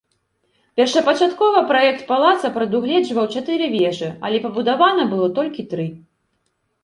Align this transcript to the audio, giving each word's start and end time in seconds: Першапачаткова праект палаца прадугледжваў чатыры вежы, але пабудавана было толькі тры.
Першапачаткова 0.79 1.59
праект 1.71 2.01
палаца 2.11 2.47
прадугледжваў 2.55 3.25
чатыры 3.39 3.67
вежы, 3.75 4.09
але 4.29 4.37
пабудавана 4.45 5.05
было 5.13 5.27
толькі 5.39 5.67
тры. 5.75 5.85